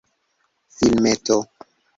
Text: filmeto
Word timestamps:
filmeto 0.75 1.37